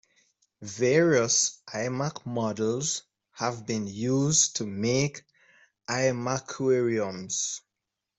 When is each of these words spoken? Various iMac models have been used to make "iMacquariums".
Various 0.63 1.59
iMac 1.67 2.25
models 2.25 3.03
have 3.33 3.67
been 3.67 3.85
used 3.85 4.55
to 4.55 4.65
make 4.65 5.23
"iMacquariums". 5.87 7.61